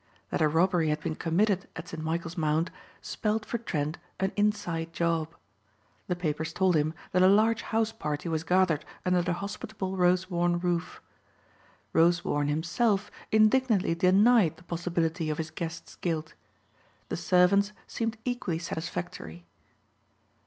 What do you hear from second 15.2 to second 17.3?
of his guests' guilt. The